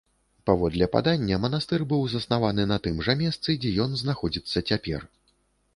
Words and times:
Паводле 0.49 0.87
падання, 0.95 1.35
манастыр 1.43 1.85
быў 1.91 2.01
заснаваны 2.15 2.67
на 2.73 2.77
тым 2.87 2.95
жа 3.09 3.13
месцы, 3.23 3.49
дзе 3.65 3.77
ён 3.87 3.91
знаходзіцца 4.03 4.67
цяпер. 4.73 5.09